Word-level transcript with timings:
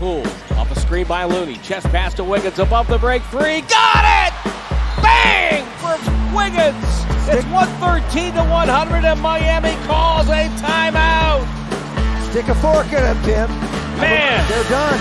Poole 0.00 0.26
off 0.56 0.70
a 0.70 0.80
screen 0.80 1.04
by 1.04 1.24
Looney. 1.24 1.56
Chest 1.58 1.86
pass 1.88 2.14
to 2.14 2.24
Wiggins 2.24 2.58
above 2.58 2.88
the 2.88 2.96
break 2.96 3.22
three. 3.24 3.60
Got 3.60 4.00
it! 4.24 4.32
Bang 5.02 5.62
for 5.76 5.92
Wiggins. 6.34 6.82
It's 7.28 7.44
113 7.52 8.32
to 8.32 8.40
100, 8.40 9.04
and 9.04 9.20
Miami 9.20 9.76
calls 9.86 10.26
a 10.28 10.48
timeout. 10.56 11.44
Stick 12.30 12.48
a 12.48 12.54
fork 12.54 12.86
in 12.86 12.92
them, 12.92 13.22
Tim. 13.24 13.50
Man. 14.00 14.48
They're 14.48 14.70
done. 14.70 14.98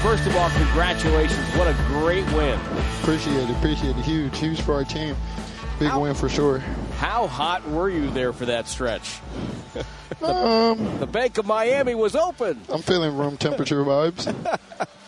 First 0.00 0.28
of 0.28 0.36
all, 0.36 0.48
congratulations. 0.50 1.44
What 1.56 1.66
a 1.66 1.74
great 1.88 2.24
win. 2.34 2.56
Appreciate 3.02 3.36
it. 3.36 3.50
Appreciate 3.50 3.96
it. 3.96 4.04
Huge. 4.04 4.38
Huge 4.38 4.60
for 4.60 4.74
our 4.74 4.84
team. 4.84 5.16
Big 5.80 5.94
win 5.96 6.14
for 6.14 6.28
sure. 6.28 6.58
How 6.98 7.26
hot 7.26 7.68
were 7.68 7.88
you 7.88 8.10
there 8.10 8.32
for 8.32 8.46
that 8.46 8.68
stretch? 8.68 9.18
Um, 10.22 10.98
The 10.98 11.06
Bank 11.06 11.38
of 11.38 11.46
Miami 11.46 11.94
was 11.94 12.14
open. 12.14 12.60
I'm 12.68 12.82
feeling 12.82 13.16
room 13.16 13.38
temperature 13.38 13.82
vibes. 13.82 14.26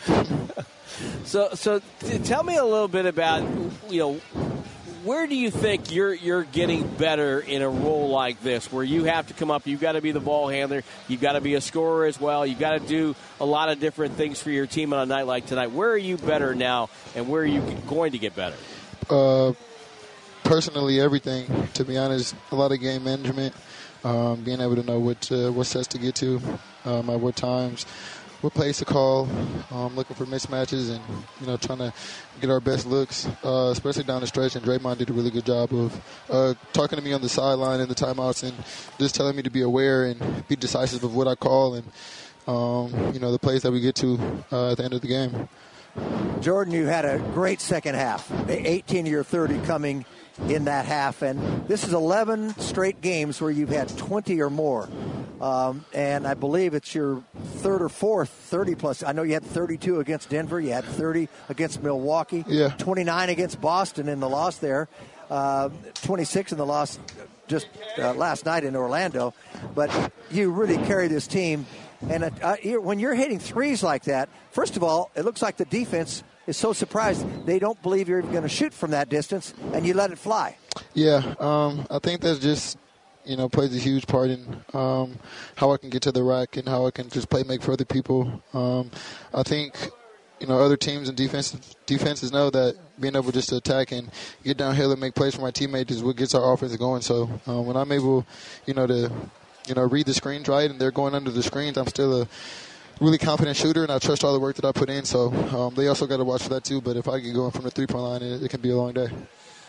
So, 1.24 1.50
so 1.54 1.80
t- 2.00 2.18
tell 2.18 2.42
me 2.42 2.56
a 2.56 2.64
little 2.64 2.88
bit 2.88 3.06
about 3.06 3.42
you 3.88 3.98
know 4.00 4.14
where 5.04 5.26
do 5.26 5.34
you 5.34 5.50
think 5.50 5.90
you're 5.92 6.12
you're 6.14 6.44
getting 6.44 6.86
better 6.86 7.40
in 7.40 7.62
a 7.62 7.68
role 7.68 8.10
like 8.10 8.40
this, 8.42 8.70
where 8.70 8.84
you 8.84 9.04
have 9.04 9.26
to 9.28 9.34
come 9.34 9.50
up, 9.50 9.66
you've 9.66 9.80
got 9.80 9.92
to 9.92 10.00
be 10.00 10.12
the 10.12 10.20
ball 10.20 10.48
handler, 10.48 10.82
you've 11.08 11.20
got 11.20 11.32
to 11.32 11.40
be 11.40 11.54
a 11.54 11.60
scorer 11.60 12.06
as 12.06 12.20
well, 12.20 12.46
you've 12.46 12.58
got 12.58 12.72
to 12.72 12.80
do 12.80 13.16
a 13.40 13.44
lot 13.44 13.68
of 13.70 13.80
different 13.80 14.14
things 14.14 14.40
for 14.40 14.50
your 14.50 14.66
team 14.66 14.92
on 14.92 15.00
a 15.00 15.06
night 15.06 15.26
like 15.26 15.46
tonight. 15.46 15.72
Where 15.72 15.90
are 15.90 15.98
you 15.98 16.16
better 16.18 16.54
now, 16.54 16.90
and 17.14 17.28
where 17.28 17.42
are 17.42 17.46
you 17.46 17.60
going 17.88 18.12
to 18.12 18.18
get 18.18 18.36
better? 18.36 18.56
Uh, 19.08 19.52
personally, 20.52 21.00
everything. 21.00 21.46
To 21.72 21.82
be 21.82 21.96
honest, 21.96 22.34
a 22.50 22.54
lot 22.54 22.72
of 22.72 22.78
game 22.78 23.04
management, 23.04 23.54
um, 24.04 24.44
being 24.44 24.60
able 24.60 24.76
to 24.76 24.82
know 24.82 24.98
what 24.98 25.32
uh, 25.32 25.50
what 25.50 25.64
sets 25.64 25.86
to 25.88 25.98
get 25.98 26.14
to, 26.16 26.42
um, 26.84 27.08
at 27.08 27.18
what 27.18 27.36
times, 27.36 27.84
what 28.42 28.52
plays 28.52 28.76
to 28.76 28.84
call, 28.84 29.26
um, 29.70 29.96
looking 29.96 30.14
for 30.14 30.26
mismatches, 30.26 30.90
and 30.90 31.00
you 31.40 31.46
know 31.46 31.56
trying 31.56 31.78
to 31.78 31.90
get 32.42 32.50
our 32.50 32.60
best 32.60 32.84
looks, 32.84 33.26
uh, 33.42 33.70
especially 33.72 34.04
down 34.04 34.20
the 34.20 34.26
stretch. 34.26 34.54
And 34.54 34.62
Draymond 34.62 34.98
did 34.98 35.08
a 35.08 35.14
really 35.14 35.30
good 35.30 35.46
job 35.46 35.72
of 35.72 35.98
uh, 36.28 36.52
talking 36.74 36.98
to 36.98 37.02
me 37.02 37.14
on 37.14 37.22
the 37.22 37.30
sideline 37.30 37.80
in 37.80 37.88
the 37.88 37.94
timeouts 37.94 38.42
and 38.42 38.52
just 38.98 39.14
telling 39.14 39.34
me 39.34 39.42
to 39.44 39.50
be 39.50 39.62
aware 39.62 40.04
and 40.04 40.46
be 40.48 40.56
decisive 40.56 41.02
of 41.02 41.14
what 41.14 41.28
I 41.28 41.34
call 41.34 41.76
and 41.76 41.86
um, 42.46 43.14
you 43.14 43.20
know 43.20 43.32
the 43.32 43.38
plays 43.38 43.62
that 43.62 43.72
we 43.72 43.80
get 43.80 43.94
to 43.94 44.20
uh, 44.52 44.72
at 44.72 44.76
the 44.76 44.84
end 44.84 44.92
of 44.92 45.00
the 45.00 45.08
game. 45.08 45.48
Jordan, 46.40 46.74
you 46.74 46.86
had 46.86 47.04
a 47.04 47.18
great 47.32 47.60
second 47.60 47.94
half. 47.94 48.30
18 48.48 49.06
of 49.06 49.12
your 49.12 49.24
30 49.24 49.60
coming 49.60 50.04
in 50.48 50.64
that 50.64 50.84
half, 50.86 51.22
and 51.22 51.66
this 51.68 51.84
is 51.84 51.92
11 51.92 52.58
straight 52.58 53.00
games 53.00 53.40
where 53.40 53.50
you've 53.50 53.68
had 53.68 53.88
20 53.96 54.40
or 54.40 54.50
more. 54.50 54.88
Um, 55.40 55.84
and 55.92 56.26
I 56.26 56.34
believe 56.34 56.74
it's 56.74 56.94
your 56.94 57.22
third 57.56 57.82
or 57.82 57.88
fourth 57.88 58.28
30 58.30 58.74
plus. 58.76 59.02
I 59.02 59.12
know 59.12 59.22
you 59.22 59.34
had 59.34 59.44
32 59.44 59.98
against 60.00 60.28
Denver, 60.28 60.60
you 60.60 60.72
had 60.72 60.84
30 60.84 61.28
against 61.48 61.82
Milwaukee, 61.82 62.44
Yeah. 62.46 62.68
29 62.78 63.28
against 63.28 63.60
Boston 63.60 64.08
in 64.08 64.20
the 64.20 64.28
loss 64.28 64.58
there, 64.58 64.88
uh, 65.30 65.70
26 66.02 66.52
in 66.52 66.58
the 66.58 66.66
loss 66.66 66.98
just 67.48 67.66
uh, 67.98 68.14
last 68.14 68.46
night 68.46 68.64
in 68.64 68.76
Orlando. 68.76 69.34
But 69.74 70.12
you 70.30 70.50
really 70.52 70.76
carry 70.86 71.08
this 71.08 71.26
team. 71.26 71.66
And 72.08 72.24
uh, 72.24 72.30
uh, 72.42 72.56
when 72.80 72.98
you're 72.98 73.14
hitting 73.14 73.38
threes 73.38 73.82
like 73.82 74.04
that, 74.04 74.28
first 74.52 74.76
of 74.76 74.82
all, 74.82 75.10
it 75.16 75.24
looks 75.24 75.42
like 75.42 75.56
the 75.56 75.64
defense 75.64 76.22
is 76.46 76.56
so 76.56 76.72
surprised 76.72 77.26
they 77.46 77.58
don't 77.58 77.80
believe 77.82 78.08
you're 78.08 78.18
even 78.18 78.30
going 78.30 78.42
to 78.42 78.48
shoot 78.48 78.72
from 78.72 78.90
that 78.92 79.08
distance, 79.08 79.54
and 79.72 79.86
you 79.86 79.94
let 79.94 80.10
it 80.10 80.18
fly. 80.18 80.56
Yeah, 80.94 81.34
um, 81.38 81.86
I 81.90 81.98
think 81.98 82.20
that's 82.20 82.38
just 82.38 82.78
you 83.24 83.36
know 83.36 83.48
plays 83.48 83.74
a 83.74 83.78
huge 83.78 84.06
part 84.06 84.30
in 84.30 84.44
um, 84.74 85.18
how 85.56 85.72
I 85.72 85.76
can 85.76 85.90
get 85.90 86.02
to 86.02 86.12
the 86.12 86.22
rack 86.22 86.56
and 86.56 86.68
how 86.68 86.86
I 86.86 86.90
can 86.90 87.08
just 87.08 87.28
play 87.28 87.42
make 87.44 87.62
for 87.62 87.72
other 87.72 87.84
people. 87.84 88.42
Um, 88.52 88.90
I 89.32 89.42
think 89.42 89.90
you 90.40 90.46
know 90.46 90.58
other 90.58 90.76
teams 90.76 91.08
and 91.08 91.16
defense 91.16 91.76
defenses 91.86 92.32
know 92.32 92.50
that 92.50 92.76
being 93.00 93.16
able 93.16 93.32
just 93.32 93.48
to 93.50 93.56
attack 93.56 93.92
and 93.92 94.10
get 94.42 94.56
downhill 94.56 94.92
and 94.92 95.00
make 95.00 95.14
plays 95.14 95.34
for 95.34 95.42
my 95.42 95.50
teammates 95.50 95.92
is 95.92 96.02
what 96.02 96.16
gets 96.16 96.34
our 96.34 96.52
offense 96.52 96.76
going. 96.76 97.02
So 97.02 97.30
um, 97.46 97.66
when 97.66 97.76
I'm 97.76 97.92
able, 97.92 98.26
you 98.66 98.74
know, 98.74 98.86
to 98.86 99.10
you 99.66 99.74
know 99.74 99.82
read 99.84 100.06
the 100.06 100.14
screens 100.14 100.48
right 100.48 100.70
and 100.70 100.80
they're 100.80 100.90
going 100.90 101.14
under 101.14 101.30
the 101.30 101.42
screens, 101.42 101.76
I'm 101.76 101.86
still 101.86 102.22
a 102.22 102.28
really 103.02 103.18
confident 103.18 103.56
shooter, 103.56 103.82
and 103.82 103.92
I 103.92 103.98
trust 103.98 104.24
all 104.24 104.32
the 104.32 104.40
work 104.40 104.56
that 104.56 104.64
I 104.64 104.72
put 104.72 104.88
in. 104.88 105.04
So 105.04 105.32
um, 105.32 105.74
they 105.74 105.88
also 105.88 106.06
got 106.06 106.18
to 106.18 106.24
watch 106.24 106.42
for 106.42 106.50
that 106.50 106.64
too. 106.64 106.80
But 106.80 106.96
if 106.96 107.08
I 107.08 107.18
get 107.18 107.34
going 107.34 107.50
from 107.50 107.64
the 107.64 107.70
three 107.70 107.86
point 107.86 108.04
line, 108.04 108.22
it, 108.22 108.42
it 108.42 108.48
can 108.48 108.60
be 108.60 108.70
a 108.70 108.76
long 108.76 108.92
day. 108.92 109.08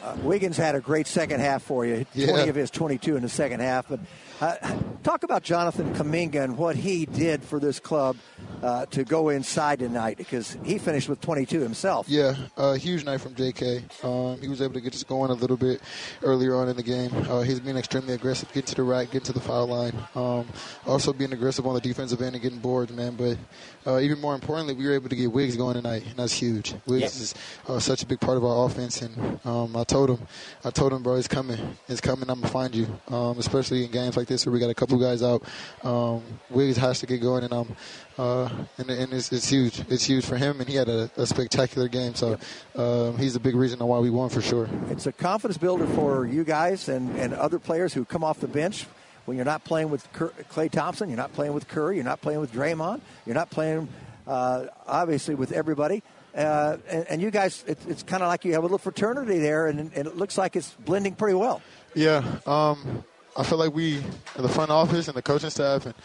Uh, 0.01 0.17
Wiggins 0.21 0.57
had 0.57 0.75
a 0.75 0.81
great 0.81 1.07
second 1.07 1.39
half 1.39 1.63
for 1.63 1.85
you. 1.85 2.05
Yeah. 2.13 2.27
20 2.27 2.49
of 2.49 2.55
his 2.55 2.69
22 2.69 3.15
in 3.15 3.21
the 3.23 3.29
second 3.29 3.61
half. 3.61 3.87
But 3.87 4.01
uh, 4.43 4.75
talk 5.03 5.23
about 5.23 5.43
Jonathan 5.43 5.93
Kuminga 5.93 6.43
and 6.43 6.57
what 6.57 6.75
he 6.75 7.05
did 7.05 7.43
for 7.43 7.59
this 7.59 7.79
club 7.79 8.17
uh, 8.61 8.85
to 8.87 9.03
go 9.03 9.29
inside 9.29 9.79
tonight 9.79 10.17
because 10.17 10.57
he 10.63 10.77
finished 10.77 11.09
with 11.09 11.19
22 11.21 11.59
himself. 11.59 12.07
Yeah, 12.09 12.35
a 12.57 12.77
huge 12.77 13.03
night 13.03 13.19
from 13.21 13.35
J.K. 13.35 13.83
Um, 14.03 14.39
he 14.41 14.47
was 14.47 14.61
able 14.61 14.73
to 14.73 14.81
get 14.81 14.93
us 14.93 15.03
going 15.03 15.31
a 15.31 15.33
little 15.33 15.57
bit 15.57 15.81
earlier 16.23 16.55
on 16.55 16.69
in 16.69 16.75
the 16.77 16.83
game. 16.83 17.11
Uh, 17.29 17.41
he's 17.41 17.59
been 17.59 17.77
extremely 17.77 18.13
aggressive, 18.13 18.47
getting 18.49 18.67
to 18.67 18.75
the 18.75 18.83
rack, 18.83 19.07
getting 19.07 19.21
to 19.21 19.33
the 19.33 19.39
foul 19.41 19.67
line. 19.67 19.93
Um, 20.15 20.47
also 20.87 21.11
being 21.13 21.33
aggressive 21.33 21.67
on 21.67 21.73
the 21.73 21.81
defensive 21.81 22.21
end 22.21 22.35
and 22.35 22.41
getting 22.41 22.59
boards, 22.59 22.91
man. 22.93 23.15
But 23.15 23.37
uh, 23.85 23.99
even 23.99 24.19
more 24.21 24.33
importantly, 24.35 24.73
we 24.73 24.85
were 24.85 24.93
able 24.93 25.09
to 25.09 25.15
get 25.15 25.31
Wiggs 25.31 25.57
going 25.57 25.75
tonight, 25.75 26.03
and 26.07 26.15
that's 26.17 26.33
huge. 26.33 26.73
Wiggs 26.85 27.01
Yes. 27.03 27.19
is 27.19 27.35
uh, 27.67 27.79
such 27.79 28.01
a 28.03 28.05
big 28.05 28.19
part 28.21 28.37
of 28.37 28.45
our 28.45 28.65
offense, 28.65 29.01
and 29.01 29.39
um, 29.45 29.75
I 29.75 29.83
told 29.83 30.09
him, 30.09 30.19
I 30.63 30.69
told 30.69 30.93
him, 30.93 31.03
bro, 31.03 31.15
it's 31.15 31.27
coming, 31.27 31.59
it's 31.89 31.99
coming. 32.01 32.29
I'm 32.29 32.39
gonna 32.39 32.51
find 32.51 32.73
you, 32.73 32.87
um, 33.09 33.37
especially 33.39 33.83
in 33.83 33.91
games 33.91 34.15
like 34.15 34.27
this 34.27 34.32
where 34.45 34.53
we 34.53 34.59
got 34.59 34.69
a 34.69 34.73
couple 34.73 34.97
guys 34.97 35.21
out. 35.21 35.43
Um, 35.83 36.23
Wiggs 36.49 36.77
has 36.77 36.99
to 36.99 37.05
get 37.05 37.21
going, 37.21 37.43
and 37.43 37.53
um, 37.53 37.75
uh, 38.17 38.49
and, 38.77 38.89
and 38.89 39.13
it's, 39.13 39.31
it's 39.31 39.47
huge. 39.47 39.79
It's 39.89 40.03
huge 40.03 40.25
for 40.25 40.37
him, 40.37 40.59
and 40.59 40.67
he 40.67 40.75
had 40.75 40.89
a, 40.89 41.09
a 41.17 41.25
spectacular 41.25 41.87
game. 41.87 42.15
So 42.15 42.37
um, 42.75 43.17
he's 43.17 43.35
a 43.35 43.39
big 43.39 43.55
reason 43.55 43.81
on 43.81 43.87
why 43.87 43.99
we 43.99 44.09
won 44.09 44.29
for 44.29 44.41
sure. 44.41 44.69
It's 44.89 45.05
a 45.05 45.11
confidence 45.11 45.57
builder 45.57 45.87
for 45.87 46.25
you 46.25 46.43
guys 46.43 46.89
and, 46.89 47.15
and 47.17 47.33
other 47.33 47.59
players 47.59 47.93
who 47.93 48.05
come 48.05 48.23
off 48.23 48.39
the 48.39 48.47
bench 48.47 48.85
when 49.25 49.37
you're 49.37 49.45
not 49.45 49.63
playing 49.63 49.89
with 49.89 50.11
Klay 50.13 50.69
Thompson, 50.69 51.09
you're 51.09 51.17
not 51.17 51.33
playing 51.33 51.53
with 51.53 51.67
Curry, 51.67 51.95
you're 51.95 52.03
not 52.03 52.21
playing 52.21 52.41
with 52.41 52.51
Draymond, 52.51 52.99
you're 53.25 53.35
not 53.35 53.49
playing 53.49 53.87
uh, 54.27 54.65
obviously 54.85 55.35
with 55.35 55.51
everybody. 55.51 56.03
Uh, 56.35 56.77
and, 56.89 57.05
and 57.09 57.21
you 57.21 57.29
guys, 57.29 57.63
it, 57.67 57.77
it's 57.87 58.03
kind 58.03 58.23
of 58.23 58.27
like 58.27 58.43
you 58.43 58.53
have 58.53 58.63
a 58.63 58.65
little 58.65 58.79
fraternity 58.79 59.39
there, 59.39 59.67
and, 59.67 59.79
and 59.79 60.07
it 60.07 60.17
looks 60.17 60.37
like 60.37 60.55
it's 60.55 60.71
blending 60.85 61.15
pretty 61.15 61.35
well. 61.35 61.61
Yeah, 61.93 62.23
um, 62.47 63.03
I 63.35 63.43
feel 63.43 63.57
like 63.57 63.73
we, 63.73 64.03
the 64.35 64.49
front 64.49 64.69
office 64.69 65.07
and 65.07 65.17
the 65.17 65.21
coaching 65.21 65.49
staff, 65.49 65.85
and 65.85 65.95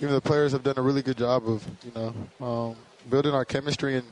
even 0.00 0.14
the 0.14 0.20
players 0.20 0.52
have 0.52 0.62
done 0.62 0.78
a 0.78 0.82
really 0.82 1.02
good 1.02 1.18
job 1.18 1.46
of, 1.46 1.66
you 1.84 1.92
know, 1.94 2.46
um, 2.46 2.76
building 3.10 3.32
our 3.32 3.44
chemistry 3.44 3.96
and 3.96 4.06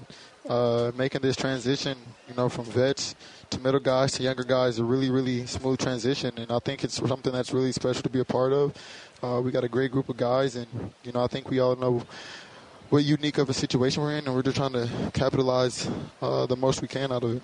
uh, 0.48 0.92
making 0.96 1.22
this 1.22 1.36
transition, 1.36 1.96
you 2.28 2.34
know, 2.34 2.48
from 2.48 2.64
vets 2.66 3.14
to 3.50 3.58
middle 3.60 3.80
guys 3.80 4.12
to 4.12 4.22
younger 4.22 4.44
guys, 4.44 4.78
a 4.78 4.84
really, 4.84 5.10
really 5.10 5.46
smooth 5.46 5.78
transition. 5.78 6.32
And 6.36 6.50
I 6.52 6.58
think 6.58 6.84
it's 6.84 6.96
something 6.96 7.32
that's 7.32 7.52
really 7.52 7.72
special 7.72 8.02
to 8.02 8.10
be 8.10 8.20
a 8.20 8.24
part 8.24 8.52
of. 8.52 8.74
Uh, 9.22 9.40
we 9.40 9.50
got 9.50 9.64
a 9.64 9.68
great 9.68 9.90
group 9.90 10.10
of 10.10 10.16
guys, 10.18 10.56
and 10.56 10.66
you 11.02 11.12
know, 11.12 11.24
I 11.24 11.28
think 11.28 11.48
we 11.48 11.60
all 11.60 11.76
know 11.76 12.02
what 12.90 13.04
unique 13.04 13.38
of 13.38 13.48
a 13.48 13.54
situation 13.54 14.02
we're 14.02 14.12
in, 14.12 14.26
and 14.26 14.34
we're 14.34 14.42
just 14.42 14.56
trying 14.56 14.72
to 14.72 14.88
capitalize 15.14 15.88
uh, 16.20 16.44
the 16.46 16.56
most 16.56 16.82
we 16.82 16.88
can 16.88 17.10
out 17.10 17.24
of 17.24 17.36
it. 17.36 17.42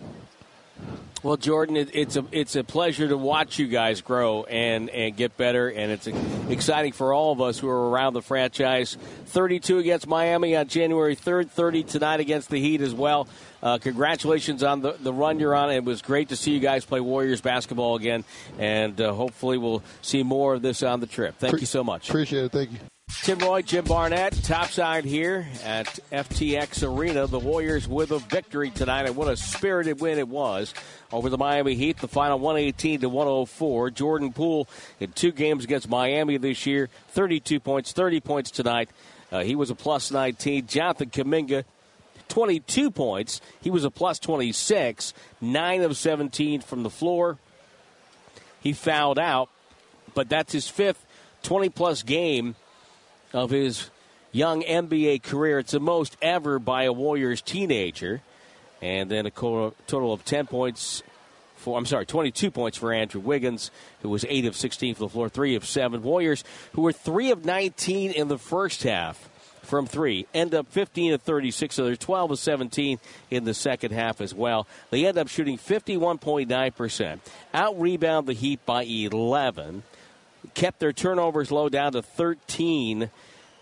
Well, 1.22 1.36
Jordan, 1.36 1.76
it, 1.76 1.90
it's 1.94 2.16
a 2.16 2.24
it's 2.32 2.56
a 2.56 2.64
pleasure 2.64 3.06
to 3.06 3.16
watch 3.16 3.56
you 3.60 3.68
guys 3.68 4.00
grow 4.00 4.42
and, 4.42 4.90
and 4.90 5.16
get 5.16 5.36
better, 5.36 5.68
and 5.68 5.92
it's 5.92 6.08
exciting 6.48 6.90
for 6.90 7.14
all 7.14 7.30
of 7.30 7.40
us 7.40 7.60
who 7.60 7.68
are 7.68 7.90
around 7.90 8.14
the 8.14 8.22
franchise. 8.22 8.96
Thirty-two 9.26 9.78
against 9.78 10.08
Miami 10.08 10.56
on 10.56 10.66
January 10.66 11.14
third, 11.14 11.48
thirty 11.48 11.84
tonight 11.84 12.18
against 12.18 12.50
the 12.50 12.58
Heat 12.60 12.80
as 12.80 12.92
well. 12.92 13.28
Uh, 13.62 13.78
congratulations 13.78 14.64
on 14.64 14.80
the, 14.80 14.96
the 14.98 15.12
run 15.12 15.38
you're 15.38 15.54
on. 15.54 15.70
It 15.70 15.84
was 15.84 16.02
great 16.02 16.30
to 16.30 16.36
see 16.36 16.50
you 16.50 16.60
guys 16.60 16.84
play 16.84 16.98
Warriors 16.98 17.40
basketball 17.40 17.94
again, 17.94 18.24
and 18.58 19.00
uh, 19.00 19.12
hopefully 19.12 19.58
we'll 19.58 19.84
see 20.00 20.24
more 20.24 20.54
of 20.54 20.62
this 20.62 20.82
on 20.82 20.98
the 20.98 21.06
trip. 21.06 21.36
Thank 21.38 21.60
you 21.60 21.66
so 21.66 21.84
much. 21.84 22.08
Appreciate 22.08 22.46
it. 22.46 22.50
Thank 22.50 22.72
you. 22.72 22.78
Tim 23.20 23.38
Roye, 23.38 23.62
Jim 23.62 23.85
Barnett, 23.85 24.32
topside 24.43 25.05
here 25.05 25.47
at 25.62 25.87
FTX 26.11 26.82
Arena. 26.82 27.29
The 27.29 27.38
Warriors 27.38 27.87
with 27.87 28.11
a 28.11 28.19
victory 28.19 28.70
tonight, 28.70 29.06
and 29.06 29.14
what 29.14 29.29
a 29.29 29.37
spirited 29.37 30.00
win 30.00 30.19
it 30.19 30.26
was 30.26 30.75
over 31.12 31.29
the 31.29 31.38
Miami 31.38 31.75
Heat. 31.76 31.99
The 31.99 32.09
final 32.09 32.41
118 32.41 33.03
to 33.03 33.09
104. 33.09 33.91
Jordan 33.91 34.32
Poole 34.32 34.69
in 34.99 35.12
two 35.12 35.31
games 35.31 35.62
against 35.62 35.88
Miami 35.88 36.37
this 36.37 36.67
year, 36.67 36.88
32 37.11 37.61
points, 37.61 37.93
30 37.93 38.20
points 38.20 38.50
tonight. 38.50 38.88
Uh, 39.31 39.44
he 39.44 39.55
was 39.55 39.70
a 39.70 39.76
plus 39.76 40.11
19. 40.11 40.67
Jonathan 40.67 41.11
Kuminga, 41.11 41.62
22 42.29 42.91
points. 42.91 43.41
He 43.61 43.70
was 43.70 43.85
a 43.85 43.91
plus 43.91 44.19
26, 44.19 45.14
9 45.41 45.82
of 45.82 45.97
17 45.97 46.61
from 46.61 46.82
the 46.82 46.91
floor. 46.91 47.38
He 48.61 48.73
fouled 48.73 49.20
out, 49.20 49.49
but 50.14 50.29
that's 50.29 50.53
his 50.53 50.69
fifth 50.69 51.06
20 51.43 51.69
plus 51.69 52.03
game 52.03 52.56
of 53.32 53.50
his 53.50 53.90
young 54.32 54.62
NBA 54.62 55.23
career. 55.23 55.58
It's 55.58 55.73
the 55.73 55.81
most 55.81 56.17
ever 56.23 56.58
by 56.58 56.84
a 56.84 56.93
Warriors 56.93 57.40
teenager. 57.40 58.23
And 58.81 59.11
then 59.11 59.26
a 59.26 59.31
total 59.31 60.12
of 60.12 60.25
10 60.25 60.46
points, 60.46 61.02
for, 61.55 61.79
I'm 61.79 61.87
sorry, 61.87 62.05
22 62.05 62.50
points 62.50 62.76
for 62.76 62.93
Andrew 62.93 63.20
Wiggins, 63.20 63.70
who 64.00 64.08
was 64.08 64.25
8 64.29 64.46
of 64.46 64.56
16 64.56 64.96
from 64.96 65.06
the 65.06 65.08
floor, 65.11 65.29
3 65.29 65.55
of 65.55 65.64
7. 65.64 66.02
Warriors, 66.02 66.43
who 66.73 66.82
were 66.82 66.93
3 66.93 67.31
of 67.31 67.44
19 67.44 68.11
in 68.11 68.29
the 68.29 68.38
first 68.38 68.82
half 68.82 69.29
from 69.62 69.87
three, 69.87 70.26
end 70.35 70.55
up 70.55 70.67
15 70.70 71.14
of 71.14 71.23
36, 71.23 71.75
so 71.75 71.85
they're 71.85 71.96
12 71.96 72.32
of 72.32 72.38
17 72.38 72.99
in 73.31 73.44
the 73.44 73.55
second 73.55 73.93
half 73.93 74.20
as 74.20 74.35
well. 74.35 74.67
They 74.90 75.06
end 75.06 75.17
up 75.17 75.28
shooting 75.28 75.56
51.9%, 75.56 77.20
out 77.55 77.81
rebound 77.81 78.26
the 78.26 78.32
Heat 78.32 78.67
by 78.67 78.82
11, 78.82 79.85
kept 80.54 80.81
their 80.81 80.93
turnovers 80.93 81.50
low 81.50 81.69
down 81.69 81.93
to 81.93 82.02
13, 82.02 83.10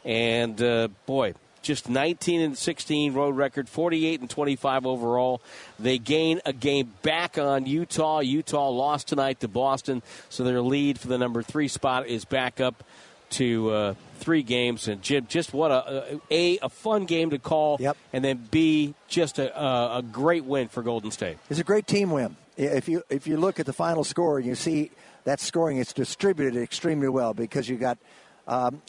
and 0.04 0.62
uh, 0.62 0.88
boy, 1.06 1.34
just 1.62 1.88
19 1.88 2.40
and 2.40 2.58
16 2.58 3.12
road 3.12 3.36
record, 3.36 3.68
48 3.68 4.20
and 4.20 4.30
25 4.30 4.86
overall. 4.86 5.42
They 5.78 5.98
gain 5.98 6.40
a 6.44 6.52
game 6.52 6.92
back 7.02 7.38
on 7.38 7.66
Utah. 7.66 8.20
Utah 8.20 8.68
lost 8.68 9.08
tonight 9.08 9.40
to 9.40 9.48
Boston, 9.48 10.02
so 10.28 10.44
their 10.44 10.62
lead 10.62 10.98
for 10.98 11.08
the 11.08 11.18
number 11.18 11.42
three 11.42 11.68
spot 11.68 12.06
is 12.06 12.24
back 12.24 12.60
up 12.60 12.82
to 13.30 13.70
uh, 13.70 13.94
three 14.16 14.42
games. 14.42 14.88
And 14.88 15.02
Jim, 15.02 15.26
just 15.28 15.52
what 15.52 15.70
a 15.70 16.18
a, 16.30 16.58
a 16.58 16.68
fun 16.68 17.04
game 17.04 17.30
to 17.30 17.38
call, 17.38 17.76
yep. 17.80 17.96
and 18.12 18.24
then 18.24 18.48
B, 18.50 18.94
just 19.08 19.38
a, 19.38 19.56
a, 19.58 19.98
a 19.98 20.02
great 20.02 20.44
win 20.44 20.68
for 20.68 20.82
Golden 20.82 21.10
State. 21.10 21.38
It's 21.48 21.60
a 21.60 21.64
great 21.64 21.86
team 21.86 22.10
win. 22.10 22.36
If 22.56 22.88
you 22.88 23.02
if 23.08 23.26
you 23.26 23.36
look 23.36 23.60
at 23.60 23.66
the 23.66 23.72
final 23.72 24.04
score 24.04 24.38
and 24.38 24.46
you 24.46 24.54
see 24.54 24.90
that 25.24 25.40
scoring, 25.40 25.78
is 25.78 25.92
distributed 25.92 26.60
extremely 26.60 27.08
well 27.08 27.34
because 27.34 27.68
you 27.68 27.76
got 27.76 27.98
um, 28.46 28.82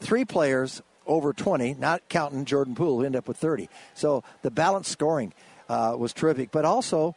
three 0.00 0.24
players 0.24 0.82
over 1.06 1.32
20, 1.32 1.74
not 1.74 2.08
counting 2.08 2.44
Jordan 2.44 2.74
Poole, 2.74 3.00
who 3.00 3.04
ended 3.04 3.18
up 3.18 3.28
with 3.28 3.36
30. 3.36 3.68
So 3.94 4.22
the 4.42 4.50
balanced 4.50 4.90
scoring 4.90 5.32
uh, 5.68 5.96
was 5.98 6.12
terrific. 6.12 6.50
But 6.50 6.64
also, 6.64 7.16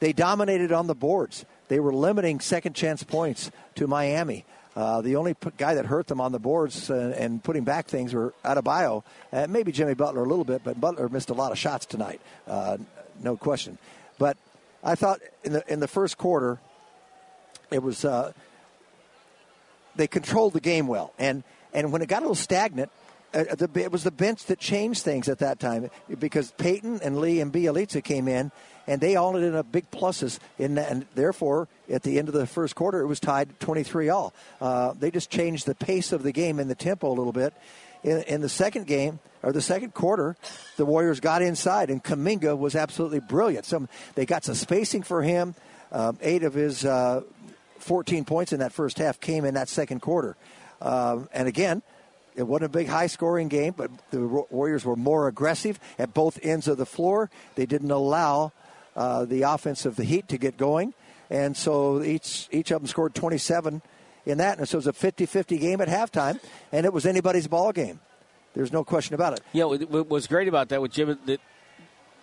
they 0.00 0.12
dominated 0.12 0.72
on 0.72 0.86
the 0.86 0.94
boards. 0.94 1.44
They 1.68 1.80
were 1.80 1.92
limiting 1.92 2.40
second 2.40 2.74
chance 2.74 3.02
points 3.02 3.50
to 3.74 3.86
Miami. 3.86 4.44
Uh, 4.76 5.00
the 5.00 5.16
only 5.16 5.34
p- 5.34 5.50
guy 5.56 5.74
that 5.74 5.86
hurt 5.86 6.06
them 6.06 6.20
on 6.20 6.30
the 6.30 6.38
boards 6.38 6.88
uh, 6.88 7.12
and 7.18 7.42
putting 7.42 7.64
back 7.64 7.86
things 7.86 8.14
were 8.14 8.32
Adebayo. 8.44 9.02
Uh, 9.32 9.46
maybe 9.48 9.72
Jimmy 9.72 9.94
Butler 9.94 10.22
a 10.22 10.28
little 10.28 10.44
bit, 10.44 10.62
but 10.62 10.80
Butler 10.80 11.08
missed 11.08 11.30
a 11.30 11.34
lot 11.34 11.50
of 11.50 11.58
shots 11.58 11.84
tonight, 11.84 12.20
uh, 12.46 12.78
no 13.20 13.36
question. 13.36 13.76
But 14.18 14.36
I 14.84 14.94
thought 14.94 15.18
in 15.42 15.54
the 15.54 15.72
in 15.72 15.80
the 15.80 15.88
first 15.88 16.16
quarter, 16.16 16.60
it 17.70 17.82
was 17.82 18.04
uh, 18.04 18.32
they 19.96 20.06
controlled 20.06 20.52
the 20.52 20.60
game 20.60 20.86
well, 20.86 21.12
and 21.18 21.42
and 21.72 21.92
when 21.92 22.02
it 22.02 22.08
got 22.08 22.18
a 22.18 22.22
little 22.22 22.34
stagnant, 22.34 22.90
uh, 23.34 23.44
the, 23.54 23.68
it 23.80 23.92
was 23.92 24.04
the 24.04 24.10
bench 24.10 24.46
that 24.46 24.58
changed 24.58 25.02
things 25.02 25.28
at 25.28 25.38
that 25.38 25.60
time 25.60 25.90
because 26.18 26.50
Payton 26.52 27.00
and 27.02 27.20
Lee 27.20 27.40
and 27.40 27.52
Bjelica 27.52 28.02
came 28.02 28.26
in, 28.26 28.50
and 28.86 29.00
they 29.00 29.16
all 29.16 29.36
ended 29.36 29.54
up 29.54 29.70
big 29.70 29.90
pluses. 29.90 30.38
In, 30.58 30.78
and 30.78 31.04
therefore, 31.14 31.68
at 31.90 32.02
the 32.02 32.18
end 32.18 32.28
of 32.28 32.34
the 32.34 32.46
first 32.46 32.74
quarter, 32.74 33.00
it 33.00 33.06
was 33.06 33.20
tied 33.20 33.60
23 33.60 34.08
all. 34.08 34.32
Uh, 34.60 34.94
they 34.94 35.10
just 35.10 35.30
changed 35.30 35.66
the 35.66 35.74
pace 35.74 36.12
of 36.12 36.22
the 36.22 36.32
game 36.32 36.58
and 36.58 36.70
the 36.70 36.74
tempo 36.74 37.08
a 37.08 37.12
little 37.16 37.32
bit. 37.32 37.52
In, 38.02 38.22
in, 38.22 38.40
the 38.40 38.48
second 38.48 38.86
game, 38.86 39.18
or 39.42 39.52
the 39.52 39.60
second 39.60 39.92
quarter, 39.92 40.36
the 40.76 40.86
Warriors 40.86 41.20
got 41.20 41.42
inside, 41.42 41.90
and 41.90 42.02
Kuminga 42.02 42.56
was 42.56 42.76
absolutely 42.76 43.20
brilliant. 43.20 43.66
Some 43.66 43.88
They 44.14 44.24
got 44.24 44.44
some 44.44 44.54
spacing 44.54 45.02
for 45.02 45.22
him. 45.22 45.54
Um, 45.90 46.16
eight 46.22 46.44
of 46.44 46.54
his 46.54 46.84
uh, 46.84 47.22
14 47.78 48.24
points 48.24 48.52
in 48.52 48.60
that 48.60 48.72
first 48.72 48.98
half 48.98 49.20
came 49.20 49.44
in 49.44 49.54
that 49.54 49.68
second 49.68 50.00
quarter. 50.00 50.36
Um, 50.80 51.28
and 51.32 51.48
again, 51.48 51.82
it 52.36 52.46
wasn't 52.46 52.66
a 52.66 52.68
big 52.68 52.86
high 52.86 53.08
scoring 53.08 53.48
game, 53.48 53.74
but 53.76 53.90
the 54.10 54.20
Warriors 54.20 54.84
were 54.84 54.96
more 54.96 55.26
aggressive 55.26 55.80
at 55.98 56.14
both 56.14 56.38
ends 56.42 56.68
of 56.68 56.78
the 56.78 56.86
floor. 56.86 57.30
They 57.56 57.66
didn't 57.66 57.90
allow 57.90 58.52
uh, 58.94 59.24
the 59.24 59.42
offense 59.42 59.84
of 59.84 59.96
the 59.96 60.04
Heat 60.04 60.28
to 60.28 60.38
get 60.38 60.56
going. 60.56 60.94
And 61.30 61.56
so 61.56 62.02
each, 62.02 62.48
each 62.52 62.70
of 62.70 62.80
them 62.80 62.86
scored 62.86 63.14
27 63.14 63.82
in 64.24 64.38
that. 64.38 64.58
And 64.58 64.68
so 64.68 64.76
it 64.76 64.80
was 64.80 64.86
a 64.86 64.92
50 64.92 65.26
50 65.26 65.58
game 65.58 65.80
at 65.80 65.88
halftime, 65.88 66.38
and 66.70 66.86
it 66.86 66.92
was 66.92 67.06
anybody's 67.06 67.48
ball 67.48 67.72
game. 67.72 68.00
There's 68.54 68.72
no 68.72 68.84
question 68.84 69.14
about 69.14 69.34
it. 69.34 69.40
Yeah, 69.52 69.64
know, 69.64 70.02
what's 70.04 70.26
great 70.26 70.48
about 70.48 70.70
that 70.70 70.80
with 70.80 70.92
Jim, 70.92 71.18
that 71.26 71.40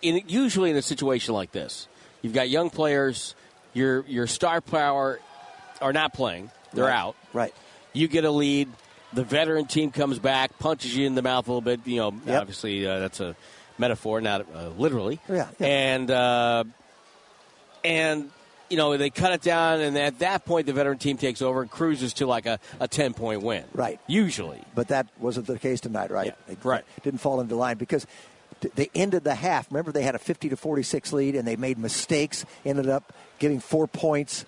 in, 0.02 0.22
usually 0.28 0.70
in 0.70 0.76
a 0.76 0.82
situation 0.82 1.34
like 1.34 1.52
this, 1.52 1.88
you've 2.22 2.34
got 2.34 2.48
young 2.48 2.70
players, 2.70 3.34
your, 3.74 4.04
your 4.06 4.26
star 4.26 4.60
power 4.60 5.20
are 5.80 5.92
not 5.92 6.14
playing, 6.14 6.50
they're 6.72 6.84
right. 6.84 6.94
out. 6.94 7.16
Right. 7.32 7.54
You 7.92 8.08
get 8.08 8.24
a 8.24 8.30
lead 8.30 8.68
the 9.12 9.24
veteran 9.24 9.66
team 9.66 9.90
comes 9.90 10.18
back, 10.18 10.58
punches 10.58 10.96
you 10.96 11.06
in 11.06 11.14
the 11.14 11.22
mouth 11.22 11.46
a 11.46 11.50
little 11.50 11.60
bit. 11.60 11.80
You 11.84 11.96
know, 11.96 12.14
yep. 12.26 12.42
obviously 12.42 12.86
uh, 12.86 13.00
that's 13.00 13.20
a 13.20 13.34
metaphor, 13.78 14.20
not 14.20 14.46
uh, 14.54 14.68
literally. 14.68 15.20
Yeah. 15.28 15.48
yeah. 15.58 15.66
And 15.66 16.10
uh, 16.10 16.64
and 17.84 18.30
you 18.68 18.76
know 18.76 18.96
they 18.96 19.10
cut 19.10 19.32
it 19.32 19.42
down, 19.42 19.80
and 19.80 19.96
at 19.96 20.20
that 20.20 20.44
point 20.44 20.66
the 20.66 20.72
veteran 20.72 20.98
team 20.98 21.16
takes 21.16 21.42
over 21.42 21.62
and 21.62 21.70
cruises 21.70 22.14
to 22.14 22.26
like 22.26 22.46
a, 22.46 22.58
a 22.78 22.88
ten 22.88 23.14
point 23.14 23.42
win. 23.42 23.64
Right. 23.72 23.98
Usually, 24.06 24.62
but 24.74 24.88
that 24.88 25.06
wasn't 25.18 25.46
the 25.46 25.58
case 25.58 25.80
tonight, 25.80 26.10
right? 26.10 26.26
Yeah. 26.26 26.54
They 26.54 26.56
right. 26.62 26.84
Didn't 27.02 27.20
fall 27.20 27.40
into 27.40 27.56
line 27.56 27.78
because 27.78 28.06
they 28.74 28.90
ended 28.94 29.24
the 29.24 29.34
half. 29.34 29.70
Remember, 29.70 29.92
they 29.92 30.02
had 30.02 30.14
a 30.14 30.18
50 30.18 30.48
to 30.48 30.56
46 30.56 31.12
lead, 31.12 31.36
and 31.36 31.46
they 31.46 31.56
made 31.56 31.78
mistakes. 31.78 32.46
Ended 32.64 32.88
up 32.88 33.12
giving 33.38 33.60
four 33.60 33.86
points 33.86 34.46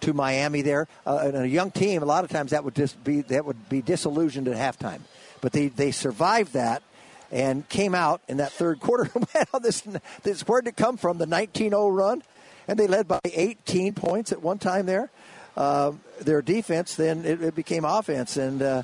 to 0.00 0.12
Miami 0.12 0.62
there. 0.62 0.88
Uh, 1.06 1.20
and 1.24 1.36
a 1.36 1.48
young 1.48 1.70
team, 1.70 2.02
a 2.02 2.06
lot 2.06 2.24
of 2.24 2.30
times 2.30 2.50
that 2.52 2.64
would 2.64 2.74
just 2.74 3.02
be 3.02 3.22
that 3.22 3.44
would 3.44 3.68
be 3.68 3.82
disillusioned 3.82 4.48
at 4.48 4.56
halftime. 4.56 5.00
But 5.40 5.52
they, 5.52 5.68
they 5.68 5.92
survived 5.92 6.54
that 6.54 6.82
and 7.30 7.68
came 7.68 7.94
out 7.94 8.20
in 8.28 8.38
that 8.38 8.52
third 8.52 8.80
quarter. 8.80 9.10
this, 9.62 9.82
this 10.22 10.46
where 10.46 10.60
did 10.60 10.70
it 10.70 10.76
come 10.76 10.96
from? 10.96 11.18
The 11.18 11.26
19-0 11.26 11.96
run, 11.96 12.22
and 12.66 12.78
they 12.78 12.86
led 12.86 13.08
by 13.08 13.20
18 13.24 13.94
points 13.94 14.32
at 14.32 14.42
one 14.42 14.58
time 14.58 14.86
there. 14.86 15.10
Uh, 15.56 15.92
their 16.20 16.40
defense 16.40 16.94
then 16.94 17.24
it, 17.24 17.42
it 17.42 17.54
became 17.54 17.84
offense, 17.84 18.36
and 18.36 18.62
uh, 18.62 18.82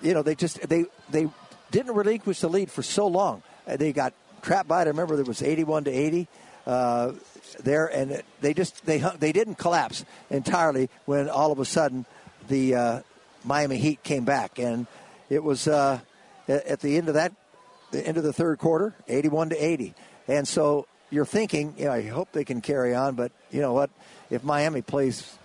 you 0.00 0.14
know 0.14 0.22
they 0.22 0.34
just 0.34 0.66
they 0.66 0.86
they 1.10 1.28
didn't 1.70 1.94
relinquish 1.94 2.40
the 2.40 2.48
lead 2.48 2.70
for 2.70 2.82
so 2.82 3.06
long. 3.06 3.42
Uh, 3.66 3.76
they 3.76 3.92
got 3.92 4.14
trapped 4.40 4.66
by 4.66 4.80
it. 4.80 4.86
I 4.86 4.88
remember 4.88 5.16
there 5.16 5.26
was 5.26 5.42
81 5.42 5.84
to 5.84 5.90
80. 5.90 6.26
Uh, 6.66 7.12
there, 7.60 7.86
and 7.86 8.22
they 8.40 8.54
just 8.54 8.84
they 8.86 8.98
they 9.18 9.32
didn't 9.32 9.56
collapse 9.56 10.04
entirely 10.28 10.88
when 11.04 11.28
all 11.28 11.52
of 11.52 11.58
a 11.58 11.64
sudden 11.64 12.06
the 12.48 12.74
uh, 12.74 13.00
Miami 13.44 13.78
Heat 13.78 14.02
came 14.02 14.24
back, 14.24 14.58
and 14.58 14.86
it 15.28 15.42
was 15.42 15.66
uh, 15.66 16.00
at 16.48 16.80
the 16.80 16.96
end 16.96 17.08
of 17.08 17.14
that 17.14 17.32
the 17.90 18.06
end 18.06 18.16
of 18.16 18.22
the 18.22 18.32
third 18.32 18.58
quarter, 18.58 18.94
81 19.08 19.50
to 19.50 19.56
80, 19.56 19.94
and 20.28 20.46
so 20.46 20.86
you're 21.10 21.24
thinking, 21.24 21.74
you 21.76 21.86
know, 21.86 21.92
I 21.92 22.02
hope 22.02 22.30
they 22.32 22.44
can 22.44 22.60
carry 22.60 22.94
on, 22.94 23.16
but 23.16 23.32
you 23.50 23.60
know 23.60 23.72
what? 23.72 23.90
If 24.30 24.44
Miami 24.44 24.80
plays 24.80 25.36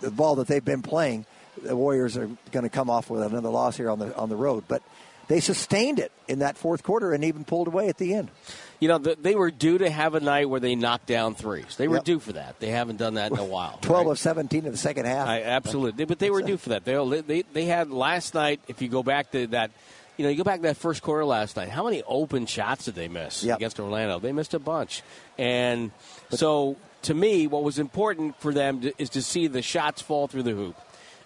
the 0.00 0.10
ball 0.10 0.36
that 0.36 0.46
they've 0.46 0.64
been 0.64 0.82
playing, 0.82 1.24
the 1.62 1.74
Warriors 1.74 2.18
are 2.18 2.28
going 2.52 2.64
to 2.64 2.68
come 2.68 2.90
off 2.90 3.08
with 3.08 3.22
another 3.22 3.48
loss 3.48 3.76
here 3.76 3.90
on 3.90 3.98
the 3.98 4.14
on 4.16 4.28
the 4.28 4.36
road, 4.36 4.64
but 4.68 4.82
they 5.30 5.40
sustained 5.40 5.98
it 5.98 6.12
in 6.28 6.40
that 6.40 6.58
fourth 6.58 6.82
quarter 6.82 7.14
and 7.14 7.24
even 7.24 7.44
pulled 7.44 7.68
away 7.68 7.88
at 7.88 7.96
the 7.96 8.12
end 8.12 8.30
you 8.80 8.88
know, 8.88 8.98
the, 8.98 9.16
they 9.20 9.34
were 9.34 9.50
due 9.50 9.78
to 9.78 9.90
have 9.90 10.14
a 10.14 10.20
night 10.20 10.48
where 10.48 10.58
they 10.58 10.74
knocked 10.74 11.06
down 11.06 11.34
threes. 11.34 11.76
They 11.76 11.86
were 11.86 11.96
yep. 11.96 12.04
due 12.04 12.18
for 12.18 12.32
that. 12.32 12.58
They 12.60 12.70
haven't 12.70 12.96
done 12.96 13.14
that 13.14 13.30
in 13.30 13.38
a 13.38 13.44
while. 13.44 13.78
12 13.82 14.06
right? 14.06 14.12
of 14.12 14.18
17 14.18 14.64
in 14.64 14.72
the 14.72 14.78
second 14.78 15.04
half. 15.04 15.28
I, 15.28 15.42
absolutely. 15.42 16.06
But 16.06 16.18
they 16.18 16.30
were 16.30 16.42
due 16.42 16.56
for 16.56 16.70
that. 16.70 16.84
They, 16.86 17.20
they, 17.20 17.42
they 17.52 17.64
had 17.66 17.90
last 17.90 18.34
night, 18.34 18.60
if 18.68 18.80
you 18.80 18.88
go 18.88 19.02
back 19.02 19.32
to 19.32 19.46
that, 19.48 19.70
you 20.16 20.24
know, 20.24 20.30
you 20.30 20.38
go 20.38 20.44
back 20.44 20.56
to 20.56 20.62
that 20.62 20.78
first 20.78 21.02
quarter 21.02 21.26
last 21.26 21.56
night, 21.56 21.68
how 21.68 21.84
many 21.84 22.02
open 22.06 22.46
shots 22.46 22.86
did 22.86 22.94
they 22.94 23.08
miss 23.08 23.44
yep. 23.44 23.58
against 23.58 23.78
Orlando? 23.78 24.18
They 24.18 24.32
missed 24.32 24.54
a 24.54 24.58
bunch. 24.58 25.02
And 25.38 25.90
so, 26.30 26.76
to 27.02 27.14
me, 27.14 27.46
what 27.46 27.62
was 27.62 27.78
important 27.78 28.38
for 28.40 28.52
them 28.52 28.80
to, 28.80 28.92
is 28.98 29.10
to 29.10 29.22
see 29.22 29.46
the 29.46 29.62
shots 29.62 30.00
fall 30.00 30.26
through 30.26 30.44
the 30.44 30.52
hoop 30.52 30.76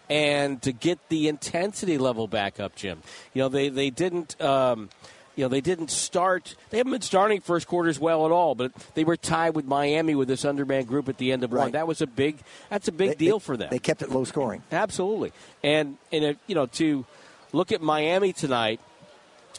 and 0.08 0.60
to 0.62 0.72
get 0.72 0.98
the 1.08 1.28
intensity 1.28 1.98
level 1.98 2.26
back 2.26 2.60
up, 2.60 2.74
Jim. 2.76 3.02
You 3.32 3.42
know, 3.42 3.48
they, 3.48 3.68
they 3.68 3.90
didn't. 3.90 4.40
Um, 4.40 4.90
you 5.36 5.44
know, 5.44 5.48
they 5.48 5.60
didn't 5.60 5.90
start. 5.90 6.54
They 6.70 6.78
haven't 6.78 6.92
been 6.92 7.02
starting 7.02 7.40
first 7.40 7.66
quarters 7.66 7.98
well 7.98 8.24
at 8.24 8.30
all, 8.30 8.54
but 8.54 8.72
they 8.94 9.02
were 9.02 9.16
tied 9.16 9.56
with 9.56 9.64
Miami 9.64 10.14
with 10.14 10.28
this 10.28 10.44
underman 10.44 10.84
group 10.84 11.08
at 11.08 11.18
the 11.18 11.32
end 11.32 11.42
of 11.42 11.52
right. 11.52 11.62
one. 11.62 11.72
That 11.72 11.88
was 11.88 12.00
a 12.00 12.06
big. 12.06 12.38
That's 12.70 12.86
a 12.86 12.92
big 12.92 13.10
they, 13.10 13.14
deal 13.16 13.38
they, 13.40 13.44
for 13.44 13.56
them. 13.56 13.68
They 13.70 13.80
kept 13.80 14.02
it 14.02 14.10
low 14.10 14.24
scoring. 14.24 14.62
Absolutely, 14.70 15.32
and 15.62 15.98
and 16.12 16.36
you 16.46 16.54
know 16.54 16.66
to 16.66 17.04
look 17.52 17.72
at 17.72 17.82
Miami 17.82 18.32
tonight, 18.32 18.80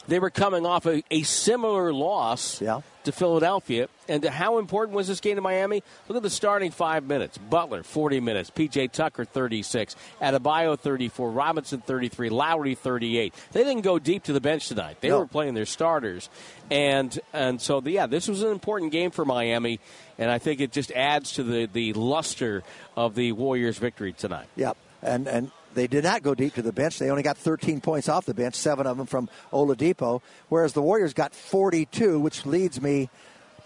they 0.08 0.18
were 0.18 0.30
coming 0.30 0.64
off 0.64 0.86
a, 0.86 1.02
a 1.10 1.22
similar 1.24 1.92
loss 1.92 2.60
yeah. 2.60 2.80
to 3.04 3.12
Philadelphia. 3.12 3.88
And 4.08 4.24
how 4.24 4.58
important 4.58 4.96
was 4.96 5.08
this 5.08 5.20
game 5.20 5.36
to 5.36 5.40
Miami? 5.40 5.82
Look 6.08 6.16
at 6.16 6.22
the 6.22 6.30
starting 6.30 6.70
five 6.70 7.04
minutes. 7.04 7.38
Butler, 7.38 7.82
40 7.82 8.20
minutes. 8.20 8.50
P.J. 8.50 8.88
Tucker, 8.88 9.24
36. 9.24 9.96
Adebayo, 10.20 10.78
34. 10.78 11.30
Robinson, 11.30 11.80
33. 11.80 12.30
Lowry, 12.30 12.74
38. 12.74 13.34
They 13.52 13.64
didn't 13.64 13.82
go 13.82 13.98
deep 13.98 14.24
to 14.24 14.32
the 14.32 14.40
bench 14.40 14.68
tonight. 14.68 14.98
They 15.00 15.08
no. 15.08 15.20
were 15.20 15.26
playing 15.26 15.54
their 15.54 15.66
starters. 15.66 16.28
And 16.70 17.18
and 17.32 17.60
so, 17.60 17.82
yeah, 17.84 18.06
this 18.06 18.28
was 18.28 18.42
an 18.42 18.50
important 18.50 18.92
game 18.92 19.10
for 19.10 19.24
Miami. 19.24 19.80
And 20.18 20.30
I 20.30 20.38
think 20.38 20.60
it 20.60 20.72
just 20.72 20.92
adds 20.92 21.32
to 21.32 21.42
the, 21.42 21.66
the 21.66 21.92
luster 21.92 22.62
of 22.96 23.14
the 23.14 23.32
Warriors' 23.32 23.78
victory 23.78 24.12
tonight. 24.12 24.46
Yep. 24.56 24.76
And, 25.02 25.28
and 25.28 25.50
they 25.76 25.86
did 25.86 26.04
not 26.04 26.22
go 26.22 26.34
deep 26.34 26.54
to 26.54 26.62
the 26.62 26.72
bench. 26.72 26.98
They 26.98 27.10
only 27.10 27.22
got 27.22 27.36
13 27.36 27.80
points 27.80 28.08
off 28.08 28.24
the 28.24 28.34
bench, 28.34 28.54
seven 28.54 28.86
of 28.86 28.96
them 28.96 29.06
from 29.06 29.28
Oladipo, 29.52 30.22
whereas 30.48 30.72
the 30.72 30.82
Warriors 30.82 31.12
got 31.12 31.34
42, 31.34 32.18
which 32.18 32.46
leads 32.46 32.80
me 32.80 33.10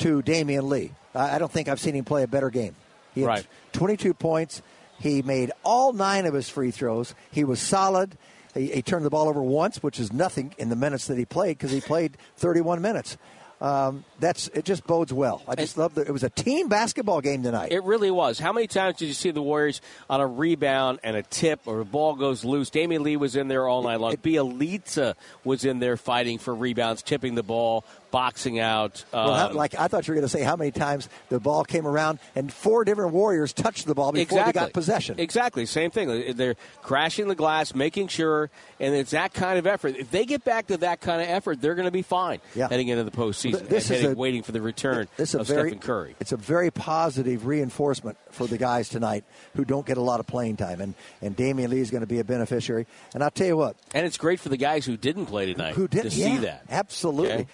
to 0.01 0.23
Damion 0.23 0.69
Lee. 0.69 0.93
I 1.15 1.39
don't 1.39 1.51
think 1.51 1.69
I've 1.69 1.81
seen 1.81 1.95
him 1.95 2.05
play 2.05 2.23
a 2.23 2.29
better 2.29 2.51
game. 2.51 2.75
He 3.15 3.23
had 3.23 3.27
Right. 3.29 3.47
22 3.73 4.15
points. 4.15 4.63
He 4.99 5.23
made 5.23 5.51
all 5.65 5.93
nine 5.93 6.27
of 6.27 6.35
his 6.35 6.49
free 6.49 6.71
throws. 6.71 7.15
He 7.31 7.43
was 7.45 7.59
solid. 7.61 8.17
He, 8.55 8.67
he 8.67 8.83
turned 8.83 9.05
the 9.05 9.11
ball 9.11 9.29
over 9.29 9.43
once, 9.43 9.83
which 9.83 9.99
is 9.99 10.13
nothing 10.13 10.55
in 10.59 10.69
the 10.69 10.77
minutes 10.77 11.07
that 11.07 11.17
he 11.19 11.25
played 11.25 11.57
because 11.59 11.71
he 11.71 11.81
played 11.81 12.17
31 12.37 12.83
minutes. 12.83 13.17
Um, 13.63 14.05
that's 14.19 14.49
it. 14.49 14.65
Just 14.65 14.87
bodes 14.87 15.13
well. 15.13 15.43
I 15.47 15.55
just 15.55 15.77
love 15.77 15.95
that 15.97 16.09
it 16.09 16.13
was 16.13 16.23
a 16.25 16.31
team 16.31 16.69
basketball 16.69 17.21
game 17.21 17.43
tonight. 17.43 17.73
It 17.73 17.85
really 17.85 18.11
was. 18.11 18.39
How 18.39 18.55
many 18.55 18.67
times 18.67 18.97
did 18.97 19.07
you 19.09 19.13
see 19.13 19.33
the 19.33 19.43
Warriors 19.43 19.83
on 20.09 20.19
a 20.23 20.27
rebound 20.27 21.01
and 21.03 21.15
a 21.15 21.23
tip 21.23 21.61
or 21.67 21.81
a 21.81 21.85
ball 21.85 22.15
goes 22.15 22.43
loose? 22.43 22.71
Damion 22.71 23.03
Lee 23.03 23.19
was 23.19 23.37
in 23.37 23.49
there 23.49 23.69
all 23.69 23.83
night 23.83 24.01
long. 24.01 24.13
It- 24.15 24.23
Bjelica 24.23 25.15
was 25.45 25.67
in 25.67 25.79
there 25.79 25.99
fighting 25.99 26.39
for 26.39 26.55
rebounds, 26.55 27.03
tipping 27.03 27.35
the 27.35 27.43
ball, 27.43 27.85
boxing 28.11 28.59
out. 28.59 29.05
Well, 29.13 29.35
how- 29.35 29.49
Um, 29.51 29.57
like 29.57 29.75
I 29.79 29.89
thought 29.89 30.07
you 30.07 30.13
were 30.13 30.17
going 30.17 30.27
to 30.27 30.29
say 30.29 30.43
how 30.43 30.57
many 30.57 30.71
times 30.71 31.09
the 31.29 31.39
ball 31.41 31.65
came 31.65 31.87
around 31.87 32.19
and 32.35 32.53
four 32.53 32.85
different 32.85 33.13
Warriors 33.13 33.53
touched 33.53 33.87
the 33.87 33.95
ball 33.95 34.13
before 34.13 34.39
exactly. 34.39 34.53
they 34.53 34.67
got 34.67 34.73
possession. 34.73 35.15
Exactly, 35.19 35.67
same 35.67 35.91
thing. 35.91 36.35
They're 36.37 36.57
crashing 36.83 37.29
the 37.29 37.35
glass, 37.35 37.75
making 37.75 38.09
sure, 38.09 38.51
and 38.79 38.95
it's 38.95 39.13
that 39.13 39.33
kind 39.35 39.59
of 39.59 39.67
effort. 39.67 39.97
If 39.97 40.11
they 40.11 40.25
get 40.25 40.45
back 40.45 40.67
to 40.69 40.77
that 40.79 41.01
kind 41.01 41.23
of 41.23 41.29
effort, 41.29 41.61
they're 41.61 41.75
going 41.75 41.87
to 41.87 41.93
be 41.93 42.03
fine 42.03 42.41
Yeah. 42.55 42.69
heading 42.69 42.89
into 42.89 43.05
the 43.05 43.11
postseason. 43.11 43.69
This 43.69 43.85
is 43.91 44.01
heading, 44.01 44.13
a- 44.13 44.15
waiting 44.15 44.43
for 44.43 44.53
the 44.53 44.61
return 44.63 45.09
This 45.17 45.31
is 45.31 45.35
a 45.37 45.41
of 45.41 45.47
very, 45.47 45.71
Stephen 45.71 45.79
Curry. 45.79 46.17
It's 46.21 46.33
a 46.33 46.37
very 46.37 46.71
positive 46.71 47.47
reinforcement 47.47 48.17
for 48.31 48.47
the 48.47 48.59
guys 48.59 48.89
tonight 48.89 49.25
who 49.57 49.65
don't 49.65 49.87
get 49.87 49.97
a 49.97 50.03
lot 50.03 50.21
of 50.21 50.27
playing 50.27 50.57
time, 50.57 50.81
and 50.81 50.95
and 51.23 51.37
Damion 51.37 51.69
Lee 51.71 51.81
is 51.81 51.91
going 51.91 52.01
to 52.03 52.07
be 52.07 52.19
a 52.19 52.25
beneficiary. 52.25 52.87
And 53.15 53.23
I'll 53.23 53.31
tell 53.31 53.47
you 53.47 53.57
what, 53.57 53.77
And 53.95 54.07
it's 54.07 54.17
great 54.19 54.41
for 54.41 54.49
the 54.49 54.57
guys 54.57 54.85
who 54.87 54.97
didn't 54.97 55.27
play 55.27 55.53
tonight 55.53 55.75
who 55.75 55.89
did 55.89 56.03
to 56.03 56.09
yeah, 56.09 56.25
see 56.27 56.37
that. 56.45 56.63
Absolutely. 56.71 57.33
Okay? 57.33 57.47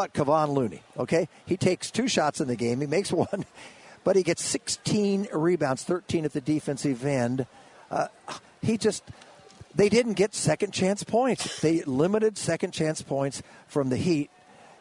About 0.00 0.14
Kevon 0.14 0.54
Looney? 0.54 0.80
Okay, 0.96 1.28
he 1.44 1.58
takes 1.58 1.90
two 1.90 2.08
shots 2.08 2.40
in 2.40 2.48
the 2.48 2.56
game. 2.56 2.80
He 2.80 2.86
makes 2.86 3.12
one, 3.12 3.44
but 4.02 4.16
he 4.16 4.22
gets 4.22 4.42
16 4.42 5.28
rebounds, 5.30 5.84
13 5.84 6.24
at 6.24 6.32
the 6.32 6.40
defensive 6.40 7.04
end. 7.04 7.46
Uh, 7.90 8.08
he 8.62 8.78
just. 8.78 9.04
They 9.74 9.90
didn't 9.90 10.14
get 10.14 10.34
second 10.34 10.72
chance 10.72 11.04
points. 11.04 11.60
They 11.60 11.82
limited 11.82 12.38
second 12.38 12.72
chance 12.72 13.02
points 13.02 13.42
from 13.68 13.90
the 13.90 13.98
Heat, 13.98 14.30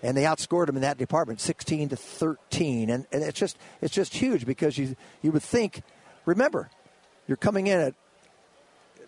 and 0.01 0.15
they 0.15 0.23
outscored 0.23 0.67
them 0.67 0.77
in 0.77 0.83
that 0.83 0.97
department, 0.97 1.41
16 1.41 1.89
to 1.89 1.95
13. 1.97 2.89
And, 2.89 3.05
and 3.11 3.21
it's 3.21 3.38
just 3.38 3.57
it's 3.81 3.93
just 3.93 4.13
huge 4.13 4.45
because 4.45 4.77
you 4.77 4.95
you 5.21 5.33
would 5.33 5.43
think, 5.43 5.81
remember, 6.25 6.69
you're 7.27 7.35
coming 7.35 7.67
in 7.67 7.77
at 7.81 7.93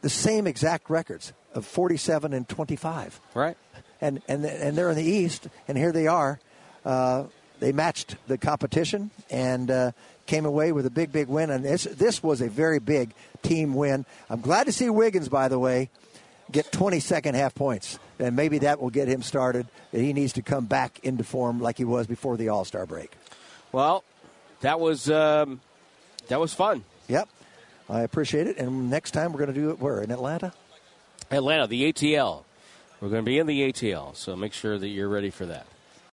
the 0.02 0.10
same 0.10 0.48
exact 0.48 0.90
records 0.90 1.34
of 1.54 1.66
47 1.66 2.34
and 2.34 2.48
25 2.48 3.20
Right? 3.34 3.58
and 4.00 4.22
and 4.28 4.44
and 4.46 4.78
they're 4.78 4.90
in 4.90 4.96
the 4.96 5.04
East, 5.04 5.48
and 5.68 5.78
here 5.78 5.92
they 5.92 6.08
are. 6.08 6.40
Uh, 6.86 7.26
they 7.60 7.72
matched 7.72 8.16
the 8.28 8.38
competition 8.40 9.12
and 9.30 9.70
uh, 9.70 9.92
came 10.26 10.46
away 10.48 10.72
with 10.72 10.88
a 10.88 10.90
big, 10.90 11.12
big 11.12 11.28
win. 11.28 11.52
And 11.52 11.64
this 11.64 11.84
this 11.84 12.24
was 12.24 12.42
a 12.42 12.50
very 12.50 12.80
big 12.80 13.14
team 13.44 13.76
win. 13.76 14.06
I'm 14.30 14.42
glad 14.42 14.66
to 14.66 14.72
see 14.72 14.90
Wiggins, 14.90 15.30
by 15.30 15.48
the 15.48 15.60
way, 15.60 15.90
get 16.52 16.72
20 16.72 17.00
second 17.00 17.36
half 17.36 17.54
points, 17.54 18.00
and 18.18 18.36
maybe 18.36 18.58
that 18.60 18.82
will 18.82 18.90
get 18.90 19.08
him 19.08 19.22
started. 19.22 19.68
He 19.92 20.14
needs 20.14 20.34
to 20.34 20.42
come 20.42 20.66
back 20.66 21.00
into 21.04 21.24
form 21.24 21.60
like 21.62 21.78
he 21.78 21.86
was 21.86 22.08
before 22.08 22.36
the 22.38 22.50
All 22.50 22.66
Star 22.66 22.88
break. 22.88 23.12
Well, 23.72 24.04
that 24.62 24.80
was 24.80 25.08
um, 25.12 25.62
that 26.30 26.40
was 26.40 26.56
fun. 26.56 26.84
Yep, 27.08 27.30
I 27.92 28.02
appreciate 28.02 28.48
it. 28.48 28.58
And 28.58 28.90
next 28.90 29.12
time 29.12 29.34
we're 29.34 29.40
going 29.40 29.54
to 29.54 29.60
do 29.60 29.70
it 29.70 29.80
where 29.80 30.02
in 30.02 30.12
Atlanta. 30.12 30.54
Atlanta, 31.30 31.68
the 31.68 31.92
ATL. 31.92 32.44
We're 33.02 33.10
going 33.10 33.24
to 33.24 33.30
be 33.30 33.38
in 33.38 33.48
the 33.48 33.72
ATL, 33.72 34.16
so 34.16 34.36
make 34.36 34.54
sure 34.54 34.78
that 34.78 34.88
you're 34.88 35.10
ready 35.10 35.30
for 35.30 35.46
that. 35.48 35.66